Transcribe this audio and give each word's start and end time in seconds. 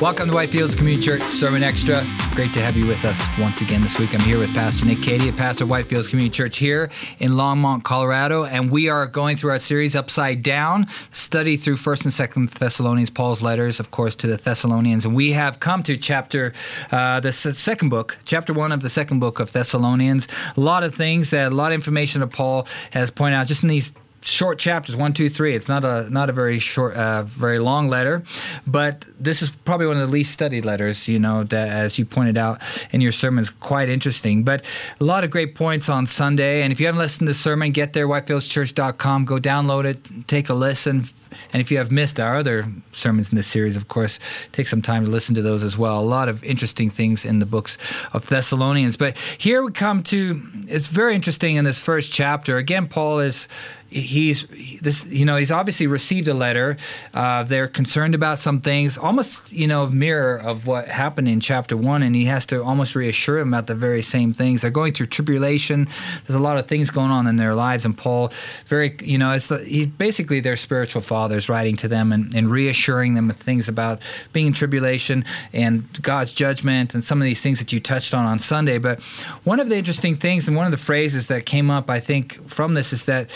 Welcome 0.00 0.28
to 0.28 0.34
Whitefields 0.36 0.76
Community 0.76 1.04
Church 1.04 1.22
Sermon 1.22 1.64
Extra. 1.64 2.06
Great 2.30 2.54
to 2.54 2.60
have 2.60 2.76
you 2.76 2.86
with 2.86 3.04
us 3.04 3.26
once 3.36 3.62
again 3.62 3.82
this 3.82 3.98
week. 3.98 4.14
I'm 4.14 4.20
here 4.20 4.38
with 4.38 4.54
Pastor 4.54 4.86
Nick 4.86 5.02
Cady 5.02 5.28
at 5.28 5.36
Pastor 5.36 5.66
Whitefields 5.66 6.08
Community 6.08 6.32
Church 6.32 6.58
here 6.58 6.88
in 7.18 7.32
Longmont, 7.32 7.82
Colorado, 7.82 8.44
and 8.44 8.70
we 8.70 8.88
are 8.88 9.08
going 9.08 9.36
through 9.36 9.50
our 9.50 9.58
series 9.58 9.96
Upside 9.96 10.44
Down, 10.44 10.86
study 11.10 11.56
through 11.56 11.74
1st 11.74 12.04
and 12.04 12.48
2nd 12.48 12.58
Thessalonians, 12.60 13.10
Paul's 13.10 13.42
letters, 13.42 13.80
of 13.80 13.90
course, 13.90 14.14
to 14.14 14.28
the 14.28 14.36
Thessalonians. 14.36 15.04
And 15.04 15.16
we 15.16 15.32
have 15.32 15.58
come 15.58 15.82
to 15.82 15.96
chapter, 15.96 16.52
uh, 16.92 17.18
the 17.18 17.32
second 17.32 17.88
book, 17.88 18.18
chapter 18.24 18.52
one 18.52 18.70
of 18.70 18.82
the 18.82 18.88
second 18.88 19.18
book 19.18 19.40
of 19.40 19.50
Thessalonians. 19.50 20.28
A 20.56 20.60
lot 20.60 20.84
of 20.84 20.94
things 20.94 21.30
that, 21.30 21.50
a 21.50 21.54
lot 21.56 21.72
of 21.72 21.74
information 21.74 22.20
that 22.20 22.28
Paul 22.28 22.68
has 22.92 23.10
pointed 23.10 23.34
out 23.34 23.48
just 23.48 23.64
in 23.64 23.68
these 23.68 23.92
short 24.22 24.58
chapters 24.58 24.96
one 24.96 25.12
two 25.12 25.28
three. 25.28 25.54
It's 25.54 25.68
not 25.68 25.84
a 25.84 26.08
not 26.10 26.30
a 26.30 26.32
very 26.32 26.58
short 26.58 26.94
uh, 26.96 27.22
very 27.22 27.58
long 27.58 27.88
letter 27.88 28.22
but 28.66 29.06
this 29.18 29.42
is 29.42 29.50
probably 29.50 29.86
one 29.86 29.96
of 29.96 30.06
the 30.06 30.12
least 30.12 30.32
studied 30.32 30.64
letters 30.64 31.08
you 31.08 31.18
know 31.18 31.44
that 31.44 31.68
as 31.68 31.98
you 31.98 32.04
pointed 32.04 32.36
out 32.36 32.62
in 32.92 33.00
your 33.00 33.12
sermons 33.12 33.50
quite 33.50 33.88
interesting. 33.88 34.44
But 34.44 34.62
a 35.00 35.04
lot 35.04 35.24
of 35.24 35.30
great 35.30 35.54
points 35.54 35.88
on 35.88 36.06
sunday. 36.06 36.62
And 36.62 36.72
if 36.72 36.80
you 36.80 36.86
haven't 36.86 37.00
listened 37.00 37.26
to 37.26 37.30
the 37.30 37.34
sermon 37.34 37.72
get 37.72 37.92
there 37.92 38.06
whitefieldschurch.com 38.06 39.24
go 39.24 39.38
download 39.38 39.84
it 39.84 40.26
take 40.26 40.48
a 40.48 40.54
listen. 40.54 41.04
And 41.52 41.60
if 41.60 41.70
you 41.70 41.78
have 41.78 41.90
missed 41.90 42.18
our 42.18 42.36
other 42.36 42.66
sermons 42.92 43.30
in 43.30 43.36
this 43.36 43.46
series 43.46 43.76
of 43.76 43.88
course 43.88 44.18
take 44.52 44.68
some 44.68 44.82
time 44.82 45.04
to 45.04 45.10
listen 45.10 45.34
to 45.34 45.42
those 45.42 45.62
as 45.62 45.78
well. 45.78 46.00
A 46.00 46.02
lot 46.02 46.28
of 46.28 46.44
interesting 46.44 46.90
things 46.90 47.24
in 47.24 47.38
the 47.38 47.46
books 47.46 47.78
of 48.12 48.26
thessalonians. 48.28 48.96
But 48.96 49.16
here 49.38 49.64
we 49.64 49.72
come 49.72 50.02
to 50.04 50.42
it's 50.66 50.88
very 50.88 51.14
interesting 51.14 51.56
in 51.56 51.64
this 51.64 51.82
first 51.82 52.12
chapter. 52.12 52.56
Again 52.56 52.88
paul 52.88 53.20
is 53.20 53.48
he's 53.90 54.46
this 54.80 55.10
you 55.10 55.24
know 55.24 55.36
he's 55.36 55.50
obviously 55.50 55.86
received 55.86 56.28
a 56.28 56.34
letter 56.34 56.76
uh, 57.14 57.42
they're 57.42 57.68
concerned 57.68 58.14
about 58.14 58.38
some 58.38 58.60
things 58.60 58.98
almost 58.98 59.50
you 59.52 59.66
know 59.66 59.86
mirror 59.88 60.36
of 60.36 60.66
what 60.66 60.86
happened 60.88 61.26
in 61.26 61.40
chapter 61.40 61.76
one 61.76 62.02
and 62.02 62.14
he 62.14 62.26
has 62.26 62.44
to 62.44 62.62
almost 62.62 62.94
reassure 62.94 63.38
them 63.38 63.48
about 63.48 63.66
the 63.66 63.74
very 63.74 64.02
same 64.02 64.32
things. 64.32 64.62
They're 64.62 64.70
going 64.70 64.92
through 64.92 65.06
tribulation. 65.06 65.88
There's 66.26 66.38
a 66.38 66.42
lot 66.42 66.58
of 66.58 66.66
things 66.66 66.90
going 66.90 67.10
on 67.10 67.26
in 67.26 67.36
their 67.36 67.54
lives 67.54 67.84
and 67.84 67.96
paul 67.96 68.30
very 68.66 68.96
you 69.02 69.16
know 69.16 69.32
it's 69.32 69.48
the, 69.48 69.58
he 69.64 69.86
basically 69.86 70.40
their 70.40 70.56
spiritual 70.56 71.00
fathers 71.00 71.48
writing 71.48 71.76
to 71.76 71.88
them 71.88 72.12
and, 72.12 72.34
and 72.34 72.50
reassuring 72.50 73.14
them 73.14 73.30
of 73.30 73.36
things 73.36 73.68
about 73.68 74.02
being 74.32 74.48
in 74.48 74.52
tribulation 74.52 75.24
and 75.52 75.88
god's 76.02 76.32
judgment 76.32 76.94
and 76.94 77.02
some 77.02 77.20
of 77.20 77.24
these 77.24 77.40
things 77.42 77.58
that 77.58 77.72
you 77.72 77.80
touched 77.80 78.12
on 78.12 78.26
on 78.26 78.38
sunday. 78.38 78.78
But 78.78 79.02
one 79.44 79.60
of 79.60 79.68
the 79.68 79.76
interesting 79.76 80.14
things 80.14 80.46
and 80.46 80.56
one 80.56 80.66
of 80.66 80.72
the 80.72 80.78
phrases 80.78 81.28
that 81.28 81.46
came 81.46 81.70
up 81.70 81.88
i 81.88 82.00
think 82.00 82.34
from 82.48 82.74
this 82.74 82.92
is 82.92 83.06
that 83.06 83.30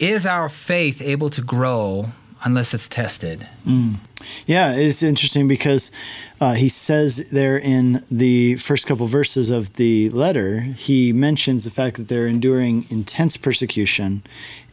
is 0.00 0.26
our 0.26 0.48
faith 0.48 1.00
able 1.02 1.30
to 1.30 1.42
grow 1.42 2.08
unless 2.42 2.74
it's 2.74 2.88
tested? 2.88 3.46
Mm. 3.66 3.96
Yeah, 4.46 4.72
it's 4.74 5.02
interesting 5.02 5.48
because 5.48 5.90
uh, 6.40 6.54
he 6.54 6.68
says 6.68 7.28
there 7.30 7.58
in 7.58 8.00
the 8.10 8.56
first 8.56 8.86
couple 8.86 9.06
verses 9.06 9.50
of 9.50 9.74
the 9.74 10.10
letter, 10.10 10.60
he 10.60 11.12
mentions 11.12 11.64
the 11.64 11.70
fact 11.70 11.96
that 11.96 12.08
they're 12.08 12.26
enduring 12.26 12.86
intense 12.90 13.36
persecution, 13.36 14.22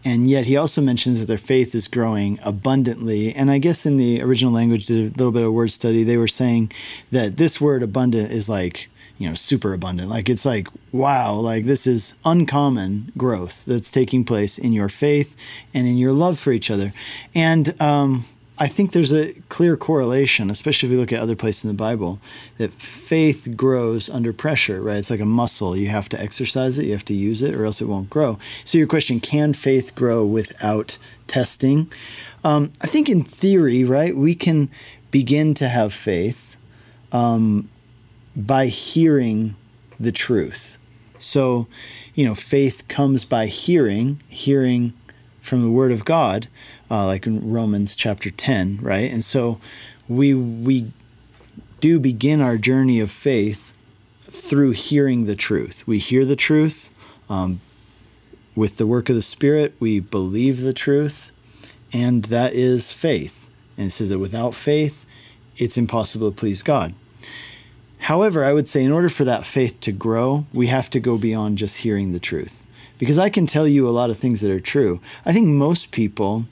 and 0.03 0.29
yet 0.29 0.45
he 0.45 0.57
also 0.57 0.81
mentions 0.81 1.19
that 1.19 1.25
their 1.25 1.37
faith 1.37 1.75
is 1.75 1.87
growing 1.87 2.39
abundantly. 2.43 3.33
And 3.33 3.51
I 3.51 3.57
guess 3.57 3.85
in 3.85 3.97
the 3.97 4.21
original 4.21 4.53
language, 4.53 4.85
did 4.85 4.97
a 4.97 5.17
little 5.17 5.31
bit 5.31 5.43
of 5.43 5.53
word 5.53 5.71
study, 5.71 6.03
they 6.03 6.17
were 6.17 6.27
saying 6.27 6.71
that 7.11 7.37
this 7.37 7.59
word 7.59 7.83
abundant 7.83 8.31
is 8.31 8.49
like 8.49 8.89
you 9.17 9.27
know 9.27 9.35
super 9.35 9.73
abundant. 9.73 10.09
Like 10.09 10.29
it's 10.29 10.45
like 10.45 10.67
wow 10.91 11.33
like 11.33 11.65
this 11.65 11.87
is 11.87 12.15
uncommon 12.25 13.11
growth 13.17 13.65
that's 13.65 13.91
taking 13.91 14.23
place 14.23 14.57
in 14.57 14.73
your 14.73 14.89
faith 14.89 15.35
and 15.73 15.87
in 15.87 15.97
your 15.97 16.13
love 16.13 16.39
for 16.39 16.51
each 16.51 16.71
other. 16.71 16.91
And 17.33 17.79
um, 17.81 18.25
i 18.59 18.67
think 18.67 18.91
there's 18.91 19.13
a 19.13 19.33
clear 19.49 19.77
correlation 19.77 20.49
especially 20.49 20.87
if 20.87 20.91
we 20.91 20.97
look 20.97 21.13
at 21.13 21.19
other 21.19 21.35
places 21.35 21.65
in 21.65 21.69
the 21.69 21.75
bible 21.75 22.19
that 22.57 22.71
faith 22.71 23.55
grows 23.55 24.09
under 24.09 24.33
pressure 24.33 24.81
right? 24.81 24.97
It's 24.97 25.09
like 25.09 25.19
a 25.19 25.25
muscle. 25.25 25.75
You 25.75 25.87
have 25.89 26.09
to 26.09 26.19
exercise 26.19 26.77
it 26.77 26.85
you 26.85 26.93
have 26.93 27.05
to 27.05 27.13
use 27.13 27.41
it 27.41 27.53
or 27.53 27.65
else 27.65 27.81
it 27.81 27.87
won't 27.87 28.09
grow. 28.09 28.39
So 28.65 28.77
your 28.77 28.87
question 28.87 29.19
can 29.19 29.53
faith 29.53 29.95
grow 29.95 30.25
without 30.25 30.97
testing? 31.27 31.91
Um, 32.43 32.71
i 32.81 32.87
think 32.87 33.09
in 33.09 33.23
theory 33.23 33.83
right 33.83 34.15
we 34.15 34.33
can 34.35 34.69
begin 35.11 35.53
to 35.55 35.67
have 35.69 35.93
faith 35.93 36.57
um, 37.11 37.69
by 38.37 38.67
hearing 38.67 39.55
the 39.99 40.11
truth. 40.11 40.77
So, 41.17 41.67
you 42.13 42.23
know, 42.23 42.35
faith 42.35 42.87
comes 42.87 43.25
by 43.25 43.47
hearing, 43.47 44.21
hearing 44.29 44.93
from 45.41 45.63
the 45.63 45.71
Word 45.71 45.91
of 45.91 46.05
God, 46.05 46.47
uh, 46.91 47.05
like 47.07 47.25
in 47.25 47.51
Romans 47.51 47.95
chapter 47.95 48.29
10, 48.29 48.77
right? 48.81 49.11
And 49.11 49.25
so 49.25 49.59
we, 50.07 50.33
we 50.33 50.91
do 51.79 51.99
begin 51.99 52.39
our 52.39 52.57
journey 52.57 52.99
of 52.99 53.09
faith 53.09 53.73
through 54.23 54.71
hearing 54.71 55.25
the 55.25 55.35
truth. 55.35 55.85
We 55.87 55.97
hear 55.97 56.23
the 56.23 56.35
truth. 56.35 56.91
Um, 57.29 57.59
with 58.57 58.77
the 58.77 58.87
work 58.87 59.07
of 59.07 59.15
the 59.15 59.21
Spirit, 59.21 59.75
we 59.79 59.99
believe 59.99 60.61
the 60.61 60.73
truth, 60.73 61.31
and 61.93 62.25
that 62.25 62.53
is 62.53 62.91
faith. 62.91 63.51
And 63.77 63.87
it 63.87 63.91
says 63.91 64.09
that 64.09 64.17
without 64.17 64.55
faith, 64.55 65.05
it's 65.57 65.77
impossible 65.77 66.31
to 66.31 66.35
please 66.35 66.63
God. 66.63 66.95
However, 67.99 68.43
I 68.43 68.53
would 68.53 68.67
say 68.67 68.83
in 68.83 68.91
order 68.91 69.09
for 69.09 69.25
that 69.25 69.45
faith 69.45 69.79
to 69.81 69.91
grow, 69.91 70.45
we 70.53 70.67
have 70.67 70.89
to 70.91 70.99
go 70.99 71.17
beyond 71.17 71.57
just 71.57 71.81
hearing 71.81 72.11
the 72.11 72.19
truth. 72.19 72.65
Because 72.97 73.17
I 73.17 73.29
can 73.29 73.45
tell 73.45 73.67
you 73.67 73.87
a 73.87 73.91
lot 73.91 74.09
of 74.09 74.17
things 74.17 74.41
that 74.41 74.51
are 74.51 74.59
true. 74.59 75.01
I 75.25 75.33
think 75.33 75.47
most 75.47 75.91
people, 75.91 76.45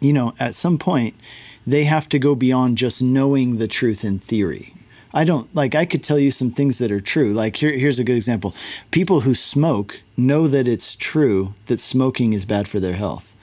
you 0.00 0.12
know, 0.12 0.34
at 0.38 0.54
some 0.54 0.78
point, 0.78 1.14
they 1.66 1.84
have 1.84 2.08
to 2.10 2.18
go 2.18 2.34
beyond 2.34 2.78
just 2.78 3.02
knowing 3.02 3.56
the 3.56 3.68
truth 3.68 4.04
in 4.04 4.18
theory. 4.18 4.74
I 5.12 5.24
don't 5.24 5.54
like 5.54 5.74
I 5.74 5.84
could 5.84 6.02
tell 6.02 6.18
you 6.18 6.30
some 6.30 6.50
things 6.50 6.78
that 6.78 6.92
are 6.92 7.00
true. 7.00 7.32
Like 7.32 7.56
here, 7.56 7.72
here's 7.72 7.98
a 7.98 8.04
good 8.04 8.16
example. 8.16 8.54
People 8.90 9.20
who 9.20 9.34
smoke 9.34 10.00
know 10.16 10.46
that 10.48 10.68
it's 10.68 10.94
true 10.94 11.54
that 11.66 11.80
smoking 11.80 12.32
is 12.32 12.44
bad 12.44 12.68
for 12.68 12.78
their 12.78 12.94
health. 12.94 13.34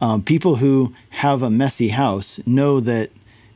Um, 0.00 0.22
people 0.22 0.56
who 0.56 0.94
have 1.10 1.42
a 1.42 1.50
messy 1.50 1.88
house 1.88 2.40
know 2.46 2.80
that 2.80 3.10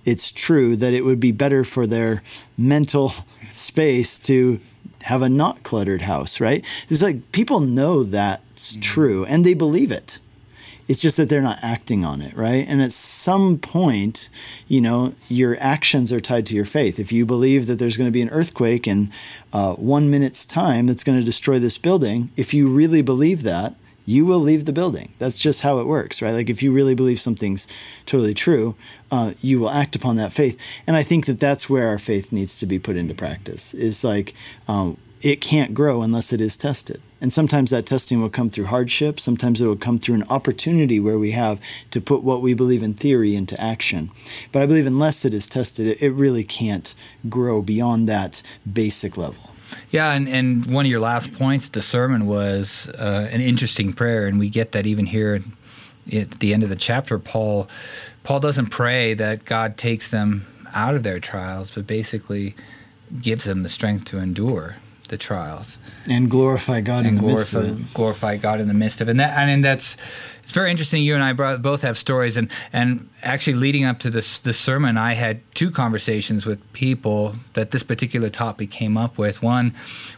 it's 0.05 0.31
true 0.31 0.77
that 0.77 0.95
it 0.95 1.05
would 1.05 1.21
be 1.21 1.33
better 1.33 1.65
for 1.65 1.87
their 1.87 2.23
mental 2.57 3.13
space 3.51 4.19
to 4.21 4.61
have 5.03 5.23
a 5.23 5.29
not 5.29 5.63
cluttered 5.63 6.03
house, 6.03 6.41
right? 6.41 6.65
It's 6.89 7.03
like 7.03 7.33
people 7.33 7.61
know 7.61 8.03
that's 8.03 8.73
mm-hmm. 8.73 8.81
true 8.81 9.25
and 9.27 9.45
they 9.45 9.55
believe 9.55 9.93
it. 9.93 10.19
It's 10.87 11.01
just 11.01 11.17
that 11.17 11.31
they're 11.31 11.41
not 11.41 11.61
acting 11.63 12.05
on 12.05 12.21
it, 12.21 12.37
right? 12.37 12.67
And 12.69 12.83
at 12.83 12.93
some 12.93 13.57
point, 13.57 14.29
you 14.69 14.83
know, 14.83 15.15
your 15.29 15.57
actions 15.59 16.13
are 16.13 16.21
tied 16.21 16.45
to 16.47 16.55
your 16.55 16.67
faith. 16.67 16.99
If 16.99 17.11
you 17.11 17.25
believe 17.25 17.67
that 17.67 17.79
there's 17.79 17.97
going 17.97 18.09
to 18.09 18.13
be 18.13 18.21
an 18.21 18.29
earthquake 18.29 18.87
in 18.87 19.11
uh, 19.53 19.75
one 19.75 20.11
minute's 20.11 20.45
time 20.45 20.87
that's 20.87 21.05
going 21.05 21.19
to 21.19 21.25
destroy 21.25 21.59
this 21.59 21.79
building, 21.79 22.31
if 22.37 22.53
you 22.53 22.69
really 22.69 23.01
believe 23.01 23.45
that, 23.45 23.75
you 24.07 24.27
will 24.27 24.39
leave 24.39 24.65
the 24.65 24.73
building. 24.73 25.13
That's 25.19 25.39
just 25.39 25.63
how 25.63 25.79
it 25.79 25.87
works, 25.87 26.21
right? 26.21 26.33
Like 26.33 26.51
if 26.51 26.63
you 26.63 26.73
really 26.73 26.95
believe 26.95 27.21
something's 27.21 27.67
totally 28.07 28.35
true, 28.35 28.77
uh, 29.11 29.33
you 29.41 29.61
will 29.61 29.71
act 29.71 29.97
upon 29.97 30.17
that 30.17 30.33
faith. 30.33 30.61
And 30.87 30.97
I 30.97 31.03
think 31.03 31.27
that 31.27 31.41
that's 31.41 31.71
where 31.71 31.89
our 31.89 31.99
faith 31.99 32.33
needs 32.33 32.59
to 32.61 32.67
be 32.67 32.79
put 32.79 32.97
into 32.97 33.15
practice. 33.15 33.75
Is 33.75 34.05
like 34.05 34.35
um, 34.69 34.99
it 35.23 35.41
can't 35.41 35.73
grow 35.73 36.03
unless 36.03 36.33
it 36.33 36.41
is 36.41 36.57
tested. 36.57 37.01
And 37.21 37.33
sometimes 37.33 37.71
that 37.71 37.87
testing 37.87 38.21
will 38.21 38.29
come 38.29 38.51
through 38.51 38.67
hardship. 38.67 39.19
Sometimes 39.19 39.63
it 39.63 39.67
will 39.67 39.77
come 39.77 39.99
through 39.99 40.17
an 40.17 40.25
opportunity 40.29 41.01
where 41.01 41.19
we 41.19 41.31
have 41.31 41.59
to 41.93 42.01
put 42.03 42.23
what 42.23 42.43
we 42.43 42.53
believe 42.53 42.83
in 42.83 42.93
theory 42.93 43.35
into 43.35 43.59
action. 43.59 44.11
But 44.53 44.63
I 44.63 44.67
believe 44.67 44.87
unless 44.87 45.25
it 45.25 45.33
is 45.33 45.49
tested, 45.49 45.87
it, 45.87 46.03
it 46.03 46.11
really 46.11 46.45
can't 46.45 46.95
grow 47.31 47.63
beyond 47.63 48.07
that 48.11 48.43
basic 48.71 49.17
level. 49.17 49.54
Yeah, 49.91 50.13
and, 50.13 50.29
and 50.29 50.67
one 50.67 50.85
of 50.87 50.91
your 50.91 51.01
last 51.01 51.35
points, 51.35 51.69
the 51.69 51.83
sermon 51.83 52.27
was 52.27 52.91
uh, 52.99 53.29
an 53.31 53.41
interesting 53.41 53.93
prayer, 53.93 54.27
and 54.27 54.39
we 54.39 54.49
get 54.49 54.73
that 54.73 54.87
even 54.87 55.07
here 55.07 55.43
at 56.13 56.31
the 56.33 56.53
end 56.53 56.63
of 56.63 56.69
the 56.69 56.77
chapter. 56.77 57.19
Paul, 57.19 57.69
Paul 58.23 58.41
doesn't 58.41 58.67
pray 58.67 59.15
that 59.15 59.45
God 59.45 59.77
takes 59.77 60.11
them 60.11 60.47
out 60.75 60.95
of 60.95 61.03
their 61.03 61.21
trials, 61.21 61.71
but 61.71 61.87
basically 61.87 62.55
gives 63.23 63.45
them 63.45 63.63
the 63.63 63.69
strength 63.69 64.05
to 64.07 64.19
endure 64.19 64.77
the 65.09 65.19
trials 65.19 65.79
and 66.09 66.31
glorify 66.31 66.81
God 66.81 67.07
and 67.07 67.15
in 67.15 67.19
glorify, 67.19 67.61
the 67.61 67.67
midst 67.67 67.81
of 67.83 67.91
it. 67.91 67.95
Glorify 67.95 68.37
God 68.37 68.61
in 68.61 68.69
the 68.69 68.75
midst 68.75 69.01
of 69.01 69.09
it. 69.09 69.13
And 69.13 69.21
that, 69.21 69.39
I 69.39 69.47
mean, 69.47 69.61
that's 69.61 69.97
it's 70.45 70.53
very 70.53 70.71
interesting. 70.71 71.03
You 71.03 71.15
and 71.15 71.23
I 71.23 71.57
both 71.57 71.83
have 71.83 71.97
stories, 71.97 72.37
and 72.37 72.51
and 72.71 73.09
actually 73.23 73.55
leading 73.55 73.85
up 73.85 73.99
to 74.01 74.11
this 74.11 74.39
this 74.41 74.59
sermon, 74.59 74.99
I 74.99 75.15
had 75.15 75.41
two 75.55 75.71
conversations 75.71 76.45
with 76.45 76.61
people 76.75 77.37
that 77.55 77.71
this 77.71 77.83
particular 77.83 78.29
topic 78.29 78.71
came 78.71 78.99
up 78.99 79.17
with. 79.17 79.43
One 79.43 79.73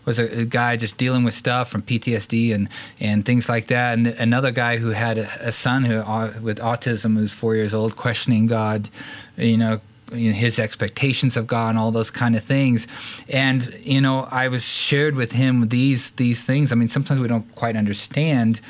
was 0.05 0.19
a, 0.19 0.41
a 0.41 0.45
guy 0.45 0.77
just 0.77 0.99
dealing 0.99 1.23
with 1.23 1.35
stuff 1.35 1.69
from 1.69 1.83
PTSD 1.83 2.53
and 2.53 2.69
and 2.99 3.25
things 3.25 3.49
like 3.49 3.69
that, 3.69 3.97
and 3.97 4.09
another 4.09 4.51
guy 4.51 4.79
who 4.79 4.91
had 4.91 5.17
a, 5.17 5.29
a 5.41 5.53
son 5.53 5.85
who 5.85 6.01
uh, 6.01 6.33
with 6.43 6.59
autism 6.59 7.17
who's 7.17 7.33
four 7.33 7.55
years 7.55 7.73
old, 7.73 7.95
questioning 7.95 8.47
God, 8.49 8.89
you 9.37 9.57
know 9.57 9.81
you 10.13 10.31
know, 10.31 10.37
his 10.37 10.59
expectations 10.59 11.37
of 11.37 11.47
God 11.47 11.71
and 11.71 11.79
all 11.79 11.91
those 11.91 12.11
kind 12.11 12.37
of 12.37 12.43
things. 12.43 12.87
And 13.29 13.67
you 13.83 14.01
know, 14.01 14.29
I 14.31 14.49
was 14.49 14.67
shared 14.67 15.17
with 15.17 15.33
him 15.33 15.69
these 15.69 16.13
these 16.13 16.45
things. 16.45 16.73
I 16.73 16.75
mean, 16.75 16.89
sometimes 16.89 17.21
we 17.21 17.29
don't 17.29 17.55
quite 17.55 17.77
understand 17.77 18.61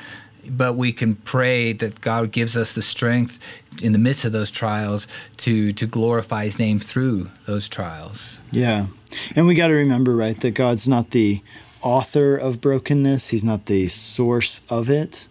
but 0.50 0.74
we 0.74 0.92
can 0.92 1.16
pray 1.16 1.72
that 1.72 2.00
God 2.00 2.30
gives 2.30 2.56
us 2.56 2.74
the 2.74 2.82
strength 2.82 3.40
in 3.82 3.92
the 3.92 3.98
midst 3.98 4.24
of 4.24 4.32
those 4.32 4.50
trials 4.50 5.06
to 5.38 5.72
to 5.72 5.86
glorify 5.86 6.44
His 6.44 6.58
name 6.58 6.78
through 6.78 7.30
those 7.46 7.68
trials. 7.68 8.42
Yeah, 8.50 8.86
and 9.34 9.46
we 9.46 9.54
got 9.54 9.68
to 9.68 9.74
remember, 9.74 10.14
right, 10.14 10.38
that 10.40 10.52
God's 10.52 10.88
not 10.88 11.10
the 11.10 11.42
author 11.82 12.36
of 12.36 12.60
brokenness. 12.60 13.28
He's 13.28 13.44
not 13.44 13.66
the 13.66 13.88
source 13.88 14.60
of 14.68 14.88
it. 14.90 15.28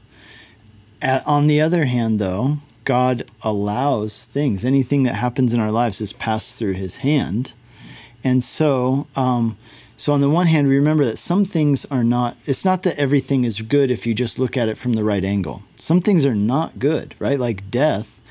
At, 1.02 1.26
on 1.28 1.48
the 1.48 1.62
other 1.62 1.86
hand, 1.86 2.20
though, 2.20 2.58
God 2.86 3.26
allows 3.42 4.28
things. 4.28 4.64
Anything 4.64 5.04
that 5.04 5.16
happens 5.16 5.54
in 5.54 5.60
our 5.60 5.72
lives 5.72 6.00
is 6.00 6.14
passed 6.14 6.58
through 6.58 6.74
His 6.74 6.98
hand, 6.98 7.54
and 8.24 8.44
so. 8.44 9.08
Um, 9.16 9.58
so 9.98 10.12
on 10.12 10.20
the 10.20 10.30
one 10.30 10.48
hand, 10.48 10.68
we 10.68 10.76
remember 10.76 11.06
that 11.06 11.18
some 11.18 11.46
things 11.46 11.86
are 11.86 12.04
not. 12.04 12.36
It's 12.46 12.66
not 12.66 12.84
that 12.84 13.00
everything 13.00 13.46
is 13.46 13.62
good 13.62 13.90
if 13.90 14.06
you 14.06 14.14
just 14.14 14.38
look 14.38 14.58
at 14.58 14.68
it 14.68 14.78
from 14.78 14.94
the 14.94 15.06
right 15.06 15.24
angle. 15.24 15.64
Some 15.78 16.02
things 16.02 16.26
are 16.26 16.36
not 16.36 16.80
good, 16.80 17.16
right? 17.18 17.40
Like 17.40 17.72
death 17.72 18.22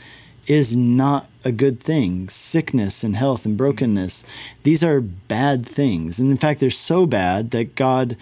is 0.46 0.76
not 0.76 1.28
a 1.44 1.52
good 1.52 1.80
thing. 1.80 2.28
Sickness 2.28 3.02
and 3.02 3.16
health 3.16 3.46
and 3.46 3.56
brokenness, 3.56 4.24
these 4.62 4.84
are 4.84 5.00
bad 5.00 5.64
things. 5.64 6.18
And 6.18 6.30
in 6.30 6.36
fact, 6.36 6.60
they're 6.60 6.70
so 6.70 7.06
bad 7.06 7.50
that 7.52 7.74
God 7.74 8.16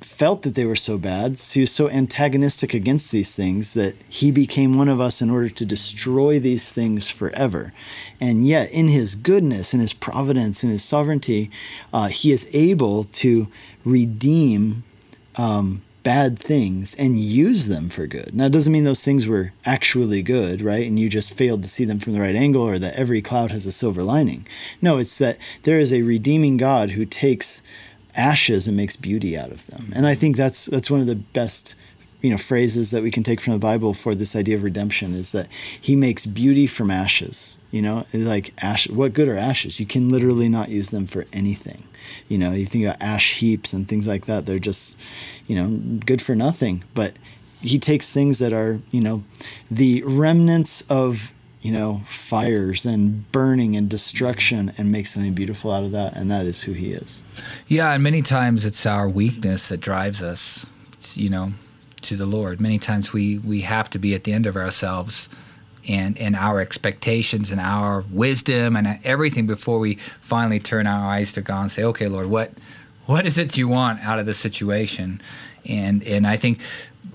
felt 0.00 0.42
that 0.42 0.54
they 0.54 0.64
were 0.64 0.76
so 0.76 0.98
bad, 0.98 1.38
so 1.38 1.54
he 1.54 1.60
was 1.60 1.72
so 1.72 1.88
antagonistic 1.90 2.74
against 2.74 3.10
these 3.10 3.34
things 3.34 3.74
that 3.74 3.94
he 4.08 4.30
became 4.30 4.76
one 4.78 4.88
of 4.88 5.00
us 5.00 5.20
in 5.20 5.30
order 5.30 5.48
to 5.48 5.66
destroy 5.66 6.38
these 6.38 6.70
things 6.70 7.10
forever. 7.10 7.72
And 8.20 8.46
yet, 8.46 8.70
in 8.70 8.88
his 8.88 9.14
goodness, 9.14 9.74
in 9.74 9.80
his 9.80 9.92
providence, 9.92 10.64
in 10.64 10.70
his 10.70 10.84
sovereignty, 10.84 11.50
uh, 11.92 12.08
he 12.08 12.32
is 12.32 12.48
able 12.54 13.04
to 13.04 13.48
redeem 13.84 14.84
um, 15.36 15.82
bad 16.02 16.38
things 16.38 16.94
and 16.94 17.18
use 17.18 17.66
them 17.66 17.88
for 17.88 18.06
good. 18.06 18.34
Now, 18.34 18.46
it 18.46 18.52
doesn't 18.52 18.72
mean 18.72 18.84
those 18.84 19.04
things 19.04 19.26
were 19.26 19.52
actually 19.64 20.22
good, 20.22 20.62
right? 20.62 20.86
And 20.86 20.98
you 20.98 21.08
just 21.08 21.36
failed 21.36 21.62
to 21.62 21.68
see 21.68 21.84
them 21.84 21.98
from 21.98 22.14
the 22.14 22.20
right 22.20 22.34
angle 22.34 22.62
or 22.62 22.78
that 22.78 22.94
every 22.94 23.20
cloud 23.20 23.50
has 23.50 23.66
a 23.66 23.72
silver 23.72 24.02
lining. 24.02 24.46
No, 24.80 24.96
it's 24.96 25.18
that 25.18 25.38
there 25.64 25.78
is 25.78 25.92
a 25.92 26.02
redeeming 26.02 26.56
God 26.56 26.90
who 26.90 27.04
takes 27.04 27.62
ashes 28.20 28.68
and 28.68 28.76
makes 28.76 28.96
beauty 28.96 29.36
out 29.36 29.50
of 29.50 29.66
them. 29.66 29.90
And 29.96 30.06
I 30.06 30.14
think 30.14 30.36
that's 30.36 30.66
that's 30.66 30.90
one 30.90 31.00
of 31.00 31.06
the 31.06 31.16
best 31.16 31.74
you 32.20 32.30
know 32.30 32.36
phrases 32.36 32.90
that 32.90 33.02
we 33.02 33.10
can 33.10 33.22
take 33.22 33.40
from 33.40 33.54
the 33.54 33.58
Bible 33.58 33.94
for 33.94 34.14
this 34.14 34.36
idea 34.36 34.56
of 34.56 34.62
redemption 34.62 35.14
is 35.14 35.32
that 35.32 35.48
he 35.80 35.96
makes 35.96 36.26
beauty 36.26 36.66
from 36.66 36.90
ashes. 36.90 37.58
You 37.70 37.82
know, 37.82 38.06
like 38.12 38.52
ash. 38.62 38.88
What 38.88 39.14
good 39.14 39.28
are 39.28 39.38
ashes? 39.38 39.80
You 39.80 39.86
can 39.86 40.08
literally 40.08 40.48
not 40.48 40.68
use 40.68 40.90
them 40.90 41.06
for 41.06 41.24
anything. 41.32 41.84
You 42.28 42.38
know, 42.38 42.52
you 42.52 42.66
think 42.66 42.84
about 42.84 43.00
ash 43.00 43.38
heaps 43.38 43.72
and 43.72 43.88
things 43.88 44.06
like 44.06 44.26
that. 44.26 44.44
They're 44.44 44.58
just, 44.58 44.98
you 45.46 45.56
know, 45.56 45.98
good 46.04 46.20
for 46.20 46.34
nothing. 46.34 46.84
But 46.94 47.14
he 47.60 47.78
takes 47.78 48.12
things 48.12 48.38
that 48.38 48.52
are, 48.52 48.80
you 48.90 49.00
know, 49.00 49.22
the 49.70 50.02
remnants 50.04 50.82
of 50.90 51.32
you 51.60 51.72
know, 51.72 52.00
fires 52.06 52.86
and 52.86 53.30
burning 53.32 53.76
and 53.76 53.88
destruction 53.88 54.72
and 54.78 54.90
make 54.90 55.06
something 55.06 55.34
beautiful 55.34 55.70
out 55.70 55.84
of 55.84 55.92
that. 55.92 56.16
And 56.16 56.30
that 56.30 56.46
is 56.46 56.62
who 56.62 56.72
he 56.72 56.92
is. 56.92 57.22
Yeah. 57.68 57.92
And 57.92 58.02
many 58.02 58.22
times 58.22 58.64
it's 58.64 58.86
our 58.86 59.08
weakness 59.08 59.68
that 59.68 59.80
drives 59.80 60.22
us, 60.22 60.72
you 61.14 61.28
know, 61.28 61.52
to 62.02 62.16
the 62.16 62.24
Lord. 62.24 62.60
Many 62.60 62.78
times 62.78 63.12
we, 63.12 63.38
we 63.38 63.60
have 63.60 63.90
to 63.90 63.98
be 63.98 64.14
at 64.14 64.24
the 64.24 64.32
end 64.32 64.46
of 64.46 64.56
ourselves 64.56 65.28
and, 65.86 66.16
and 66.18 66.34
our 66.34 66.60
expectations 66.60 67.50
and 67.50 67.60
our 67.60 68.04
wisdom 68.10 68.74
and 68.74 68.98
everything 69.04 69.46
before 69.46 69.78
we 69.78 69.96
finally 69.96 70.60
turn 70.60 70.86
our 70.86 71.10
eyes 71.10 71.32
to 71.34 71.42
God 71.42 71.62
and 71.62 71.70
say, 71.70 71.84
okay, 71.84 72.08
Lord, 72.08 72.26
what, 72.26 72.52
what 73.04 73.26
is 73.26 73.36
it 73.36 73.58
you 73.58 73.68
want 73.68 74.00
out 74.00 74.18
of 74.18 74.24
this 74.24 74.38
situation? 74.38 75.20
And, 75.66 76.02
and 76.04 76.26
I 76.26 76.36
think 76.36 76.60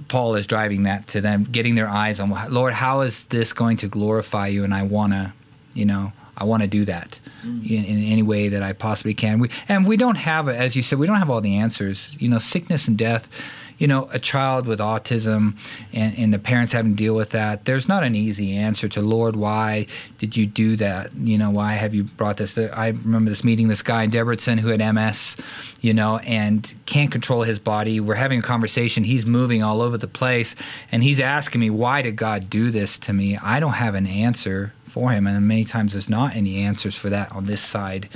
Paul 0.07 0.36
is 0.36 0.47
driving 0.47 0.83
that 0.83 1.07
to 1.09 1.21
them, 1.21 1.44
getting 1.44 1.75
their 1.75 1.88
eyes 1.88 2.19
on 2.19 2.33
Lord, 2.50 2.74
how 2.74 3.01
is 3.01 3.27
this 3.27 3.53
going 3.53 3.77
to 3.77 3.88
glorify 3.88 4.47
you? 4.47 4.63
And 4.63 4.74
I 4.74 4.83
want 4.83 5.13
to, 5.13 5.33
you 5.74 5.86
know, 5.86 6.13
I 6.38 6.44
want 6.44 6.63
to 6.63 6.68
do 6.68 6.86
that 6.86 7.19
mm. 7.45 7.69
in, 7.69 7.86
in, 7.86 8.03
any 8.03 8.21
way 8.21 8.50
that 8.50 8.62
I 8.62 8.74
possibly 8.74 9.13
can. 9.13 9.39
We, 9.39 9.50
and 9.69 9.88
we 9.88 9.95
don't 9.95 10.18
have, 10.18 10.50
as 10.50 10.75
you 10.75 10.81
said, 10.81 11.00
we 11.00 11.07
don't 11.07 11.18
have 11.18 11.30
all 11.30 11.42
the 11.42 11.56
answers. 11.56 12.15
You 12.19 12.27
know, 12.27 12.39
sickness 12.39 12.88
and 12.88 12.97
death 12.97 13.30
you 13.77 13.88
know, 13.88 14.10
a 14.13 14.19
child 14.19 14.68
with 14.68 14.80
autism 14.80 15.56
and, 15.94 16.18
and 16.18 16.33
the 16.33 16.39
parents 16.39 16.72
having 16.72 16.92
to 16.92 16.95
deal 16.95 17.16
with 17.16 17.31
that, 17.31 17.66
there's 17.66 17.88
not 17.88 18.04
an 18.04 18.16
easy 18.16 18.56
answer 18.56 18.88
to, 18.89 19.01
Lord, 19.01 19.36
why 19.36 19.88
did 20.18 20.38
you 20.38 20.45
do 20.45 20.75
that? 20.77 21.13
You 21.16 21.38
know, 21.38 21.51
why 21.51 21.74
have 21.74 21.94
you 21.94 22.04
brought 22.04 22.38
this? 22.38 22.57
I 22.57 22.89
remember 22.89 23.30
this 23.30 23.44
meeting, 23.44 23.68
this 23.68 23.83
guy 23.83 24.04
in 24.04 24.12
Debrecen 24.12 24.60
who 24.60 24.69
had 24.69 24.80
MS, 24.94 25.38
you 25.81 25.94
know, 25.94 26.18
and 26.19 26.74
can't 26.86 27.12
control 27.12 27.44
his 27.44 27.60
body. 27.60 28.00
We're 28.00 28.16
having 28.16 28.39
a 28.39 28.44
conversation. 28.44 29.04
He's 29.04 29.25
moving 29.25 29.62
all 29.62 29.81
over 29.81 29.98
the 29.98 30.07
place 30.07 30.56
and 30.92 31.04
he's 31.04 31.19
asking 31.19 31.62
me, 31.62 31.69
why 31.69 32.01
did 32.01 32.16
God 32.16 32.50
do 32.50 32.72
this 32.72 32.98
to 33.00 33.13
me? 33.13 33.38
I 33.38 33.60
don't 33.60 33.74
have 33.74 33.95
an 33.95 34.07
answer 34.07 34.74
for 34.86 35.12
him. 35.12 35.27
And 35.27 35.48
many 35.48 35.66
times 35.66 35.92
there's 35.92 36.10
not 36.10 36.36
any 36.36 36.60
answers 36.60 36.98
for 36.98 37.10
that 37.10 37.31
on 37.33 37.45
this 37.45 37.62
side 37.62 38.07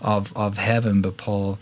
of, 0.00 0.34
of 0.36 0.56
heaven. 0.56 1.02
But 1.02 1.18
Paul 1.18 1.58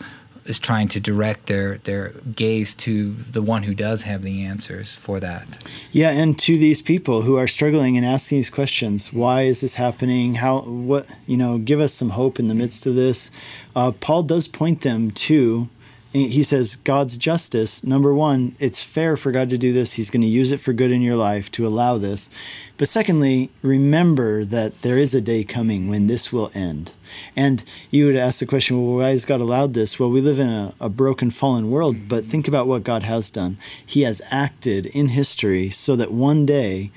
is 0.51 0.59
trying 0.59 0.89
to 0.89 0.99
direct 0.99 1.47
their 1.47 1.77
their 1.89 2.09
gaze 2.35 2.75
to 2.75 3.13
the 3.13 3.41
one 3.41 3.63
who 3.63 3.73
does 3.73 4.03
have 4.03 4.21
the 4.21 4.43
answers 4.43 4.93
for 4.93 5.19
that. 5.21 5.45
Yeah, 5.91 6.11
and 6.11 6.37
to 6.39 6.57
these 6.57 6.81
people 6.81 7.21
who 7.21 7.37
are 7.37 7.47
struggling 7.47 7.95
and 7.97 8.05
asking 8.05 8.39
these 8.39 8.49
questions, 8.49 9.13
why 9.13 9.43
is 9.43 9.61
this 9.61 9.75
happening? 9.75 10.35
How 10.35 10.59
what 10.61 11.09
you 11.25 11.37
know, 11.37 11.57
give 11.57 11.79
us 11.79 11.93
some 11.93 12.11
hope 12.11 12.37
in 12.37 12.49
the 12.49 12.53
midst 12.53 12.85
of 12.85 12.95
this. 12.95 13.31
Uh, 13.75 13.91
Paul 13.93 14.23
does 14.23 14.47
point 14.47 14.81
them 14.81 15.11
to 15.11 15.69
he 16.13 16.43
says 16.43 16.75
God's 16.75 17.17
justice. 17.17 17.85
Number 17.85 18.13
one, 18.13 18.55
it's 18.59 18.83
fair 18.83 19.15
for 19.15 19.31
God 19.31 19.49
to 19.49 19.57
do 19.57 19.71
this. 19.71 19.93
He's 19.93 20.09
going 20.09 20.21
to 20.21 20.27
use 20.27 20.51
it 20.51 20.59
for 20.59 20.73
good 20.73 20.91
in 20.91 21.01
your 21.01 21.15
life 21.15 21.49
to 21.51 21.65
allow 21.65 21.97
this. 21.97 22.29
But 22.77 22.89
secondly, 22.89 23.49
remember 23.61 24.43
that 24.43 24.81
there 24.81 24.97
is 24.97 25.15
a 25.15 25.21
day 25.21 25.45
coming 25.45 25.87
when 25.87 26.07
this 26.07 26.33
will 26.33 26.51
end. 26.53 26.91
And 27.33 27.63
you 27.91 28.07
would 28.07 28.17
ask 28.17 28.39
the 28.39 28.45
question, 28.45 28.77
well, 28.77 28.97
why 28.97 29.09
has 29.11 29.23
God 29.23 29.39
allowed 29.39 29.73
this? 29.73 29.99
Well, 29.99 30.09
we 30.09 30.19
live 30.19 30.39
in 30.39 30.49
a, 30.49 30.73
a 30.81 30.89
broken, 30.89 31.31
fallen 31.31 31.69
world, 31.69 31.95
mm-hmm. 31.95 32.07
but 32.07 32.25
think 32.25 32.47
about 32.47 32.67
what 32.67 32.83
God 32.83 33.03
has 33.03 33.29
done. 33.29 33.57
He 33.85 34.01
has 34.01 34.21
acted 34.29 34.87
in 34.87 35.09
history 35.09 35.69
so 35.69 35.95
that 35.95 36.11
one 36.11 36.45
day 36.45 36.91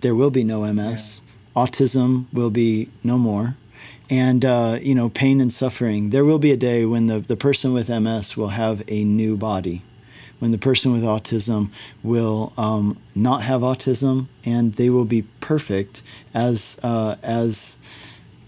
there 0.00 0.14
will 0.14 0.30
be 0.30 0.44
no 0.44 0.70
MS, 0.70 1.22
yeah. 1.56 1.64
autism 1.64 2.26
will 2.32 2.50
be 2.50 2.90
no 3.02 3.16
more 3.16 3.56
and 4.10 4.44
uh, 4.44 4.76
you 4.82 4.94
know 4.94 5.08
pain 5.08 5.40
and 5.40 5.52
suffering 5.52 6.10
there 6.10 6.24
will 6.24 6.38
be 6.38 6.50
a 6.50 6.56
day 6.56 6.84
when 6.84 7.06
the, 7.06 7.20
the 7.20 7.36
person 7.36 7.72
with 7.72 7.88
ms 7.88 8.36
will 8.36 8.48
have 8.48 8.82
a 8.88 9.04
new 9.04 9.36
body 9.36 9.82
when 10.40 10.50
the 10.50 10.58
person 10.58 10.92
with 10.92 11.02
autism 11.02 11.70
will 12.02 12.52
um, 12.56 12.98
not 13.14 13.42
have 13.42 13.60
autism 13.60 14.26
and 14.44 14.74
they 14.74 14.90
will 14.90 15.04
be 15.04 15.22
perfect 15.40 16.02
as 16.34 16.78
uh, 16.82 17.16
as 17.22 17.78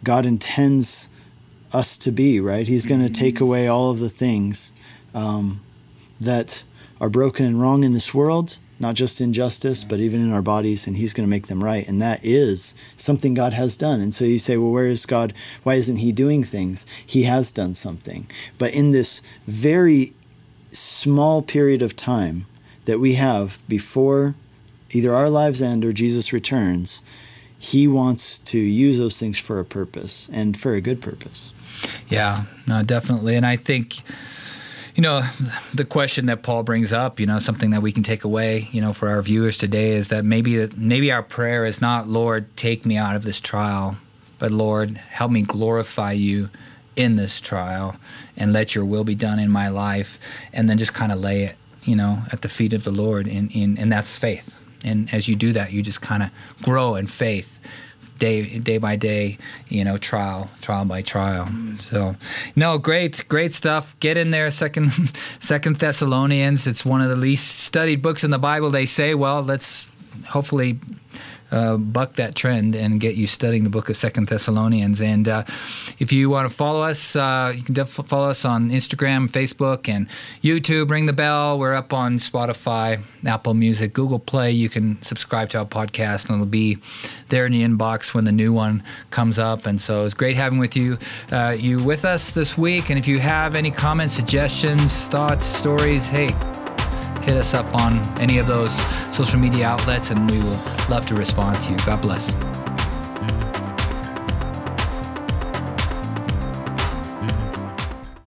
god 0.04 0.26
intends 0.26 1.08
us 1.72 1.96
to 1.96 2.10
be 2.10 2.40
right 2.40 2.66
he's 2.68 2.84
going 2.84 3.00
to 3.00 3.06
mm-hmm. 3.06 3.12
take 3.12 3.40
away 3.40 3.68
all 3.68 3.90
of 3.90 4.00
the 4.00 4.10
things 4.10 4.72
um, 5.14 5.60
that 6.20 6.64
are 7.00 7.08
broken 7.08 7.46
and 7.46 7.60
wrong 7.60 7.84
in 7.84 7.92
this 7.92 8.12
world 8.12 8.58
not 8.82 8.96
just 8.96 9.20
in 9.20 9.32
justice, 9.32 9.84
but 9.84 10.00
even 10.00 10.20
in 10.20 10.32
our 10.32 10.42
bodies, 10.42 10.86
and 10.88 10.96
He's 10.96 11.14
going 11.14 11.26
to 11.26 11.30
make 11.30 11.46
them 11.46 11.62
right. 11.62 11.86
And 11.88 12.02
that 12.02 12.20
is 12.24 12.74
something 12.96 13.32
God 13.32 13.52
has 13.52 13.76
done. 13.76 14.00
And 14.00 14.12
so 14.12 14.24
you 14.24 14.40
say, 14.40 14.56
well, 14.56 14.72
where 14.72 14.88
is 14.88 15.06
God? 15.06 15.32
Why 15.62 15.74
isn't 15.74 15.98
He 15.98 16.10
doing 16.10 16.42
things? 16.42 16.84
He 17.06 17.22
has 17.22 17.52
done 17.52 17.76
something. 17.76 18.28
But 18.58 18.74
in 18.74 18.90
this 18.90 19.22
very 19.46 20.12
small 20.70 21.42
period 21.42 21.80
of 21.80 21.94
time 21.94 22.46
that 22.84 22.98
we 22.98 23.14
have 23.14 23.62
before 23.68 24.34
either 24.90 25.14
our 25.14 25.30
lives 25.30 25.62
end 25.62 25.84
or 25.84 25.92
Jesus 25.92 26.32
returns, 26.32 27.02
He 27.56 27.86
wants 27.86 28.40
to 28.40 28.58
use 28.58 28.98
those 28.98 29.16
things 29.16 29.38
for 29.38 29.60
a 29.60 29.64
purpose 29.64 30.28
and 30.32 30.58
for 30.58 30.74
a 30.74 30.80
good 30.80 31.00
purpose. 31.00 31.52
Yeah, 32.08 32.46
no, 32.66 32.82
definitely. 32.82 33.36
And 33.36 33.46
I 33.46 33.56
think 33.56 34.02
you 34.94 35.02
know, 35.02 35.22
the 35.72 35.84
question 35.84 36.26
that 36.26 36.42
Paul 36.42 36.62
brings 36.62 36.92
up, 36.92 37.18
you 37.18 37.26
know, 37.26 37.38
something 37.38 37.70
that 37.70 37.80
we 37.80 37.92
can 37.92 38.02
take 38.02 38.25
away, 38.25 38.68
you 38.72 38.80
know, 38.80 38.92
for 38.92 39.08
our 39.08 39.22
viewers 39.22 39.56
today 39.56 39.90
is 39.90 40.08
that 40.08 40.25
maybe 40.25 40.68
maybe 40.76 41.11
our 41.11 41.22
prayer 41.22 41.64
is 41.64 41.80
not, 41.80 42.08
Lord, 42.08 42.54
take 42.56 42.84
me 42.84 42.96
out 42.96 43.16
of 43.16 43.22
this 43.22 43.40
trial, 43.40 43.96
but 44.38 44.50
Lord, 44.50 44.99
help 44.99 45.30
me 45.30 45.42
glorify 45.42 46.12
you 46.12 46.50
in 46.94 47.16
this 47.16 47.40
trial 47.40 47.96
and 48.37 48.52
let 48.52 48.75
your 48.75 48.84
will 48.84 49.04
be 49.04 49.14
done 49.14 49.38
in 49.38 49.50
my 49.50 49.68
life 49.68 50.18
and 50.52 50.68
then 50.68 50.76
just 50.76 50.92
kind 50.92 51.11
of 51.11 51.20
lay 51.20 51.44
it, 51.44 51.56
you 51.84 51.96
know, 51.96 52.22
at 52.30 52.42
the 52.42 52.49
feet 52.49 52.75
of 52.75 52.84
the 52.84 52.90
Lord 52.90 53.26
in, 53.26 53.49
in 53.50 53.78
and 53.78 53.90
that's 53.90 54.18
faith. 54.18 54.58
And 54.84 55.12
as 55.14 55.28
you 55.28 55.37
do 55.37 55.52
that, 55.52 55.72
you 55.72 55.80
just 55.82 56.02
kind 56.02 56.22
of 56.22 56.30
grow 56.62 56.96
in 56.96 57.06
faith 57.06 57.61
day 58.19 58.59
day 58.59 58.78
by 58.78 58.97
day, 58.97 59.38
you 59.69 59.85
know, 59.85 59.97
trial 59.97 60.50
trial 60.61 60.85
by 60.85 61.02
trial. 61.02 61.49
So, 61.78 62.16
no, 62.57 62.78
great 62.78 63.26
great 63.28 63.52
stuff. 63.52 63.99
Get 64.00 64.16
in 64.16 64.31
there, 64.31 64.50
second 64.50 64.90
Second 65.38 65.76
Thessalonians. 65.76 66.66
It's 66.66 66.85
one 66.85 67.00
of 67.00 67.09
the 67.09 67.16
least 67.16 67.61
studied 67.61 68.02
books 68.02 68.25
in 68.25 68.31
the 68.31 68.38
Bible. 68.38 68.71
They 68.71 68.87
say, 68.87 69.14
well, 69.14 69.42
let's 69.42 69.90
hopefully 70.28 70.78
uh, 71.52 71.76
buck 71.76 72.14
that 72.14 72.35
trend 72.35 72.75
and 72.75 72.99
get 72.99 73.14
you 73.14 73.26
studying 73.26 73.62
the 73.62 73.71
book 73.71 73.88
of 73.88 73.97
Second 73.97 74.28
Thessalonians. 74.28 75.00
And 75.00 75.28
uh, 75.28 75.44
if 75.99 76.11
you 76.12 76.30
want 76.30 76.50
to 76.50 76.54
follow 76.54 76.82
us, 76.82 77.14
uh, 77.14 77.52
you 77.54 77.62
can 77.62 77.75
follow 77.85 78.30
us 78.30 78.44
on 78.44 78.71
Instagram, 78.71 79.30
Facebook, 79.30 79.88
and 79.88 80.09
YouTube. 80.42 80.90
Ring 80.90 81.06
the 81.06 81.12
bell. 81.12 81.59
We're 81.59 81.75
up 81.75 81.92
on 81.92 82.16
Spotify, 82.16 83.02
Apple 83.26 83.54
Music, 83.54 83.92
Google 83.92 84.18
Play. 84.18 84.50
You 84.50 84.68
can 84.68 85.00
subscribe 85.02 85.50
to 85.50 85.59
our 85.59 85.66
podcast, 85.66 86.26
and 86.26 86.37
it'll 86.37 86.47
be 86.47 86.78
there 87.28 87.47
in 87.47 87.52
the 87.52 87.62
inbox 87.62 88.14
when 88.14 88.25
the 88.25 88.32
new 88.32 88.52
one 88.52 88.82
comes 89.11 89.38
up. 89.38 89.66
And 89.66 89.80
so 89.80 90.04
it's 90.04 90.14
great 90.14 90.37
having 90.37 90.59
with 90.59 90.76
you 90.76 90.99
uh, 91.30 91.54
you 91.59 91.82
with 91.82 92.04
us 92.04 92.32
this 92.32 92.56
week. 92.56 92.90
And 92.90 92.99
if 92.99 93.06
you 93.06 93.18
have 93.18 93.54
any 93.54 93.71
comments, 93.71 94.14
suggestions, 94.14 95.06
thoughts, 95.09 95.44
stories, 95.44 96.09
hey, 96.09 96.35
hit 97.22 97.36
us 97.36 97.54
up 97.54 97.66
on 97.74 97.98
any 98.20 98.38
of 98.38 98.46
those 98.46 98.72
social 99.14 99.38
media 99.38 99.66
outlets, 99.66 100.10
and 100.10 100.30
we 100.30 100.38
will 100.38 100.58
love 100.90 101.06
to 101.06 101.14
respond 101.14 101.60
to 101.62 101.72
you. 101.72 101.78
God 101.86 102.02
bless. 102.02 102.51